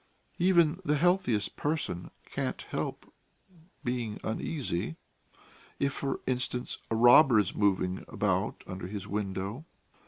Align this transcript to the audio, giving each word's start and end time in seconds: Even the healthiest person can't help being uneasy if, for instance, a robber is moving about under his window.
Even 0.39 0.81
the 0.83 0.95
healthiest 0.97 1.55
person 1.57 2.09
can't 2.25 2.59
help 2.69 3.13
being 3.83 4.19
uneasy 4.23 4.95
if, 5.77 5.93
for 5.93 6.21
instance, 6.25 6.79
a 6.89 6.95
robber 6.95 7.37
is 7.39 7.53
moving 7.53 8.03
about 8.07 8.63
under 8.65 8.87
his 8.87 9.07
window. 9.07 9.63